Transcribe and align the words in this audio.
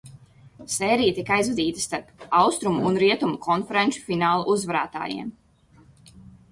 Sērija 0.75 1.13
tiek 1.17 1.29
aizvadīta 1.35 1.83
starp 1.85 2.25
Austrumu 2.39 2.89
un 2.93 2.99
Rietumu 3.05 3.41
konferenču 3.51 4.03
finālu 4.09 4.51
uzvarētājiem. 4.57 5.35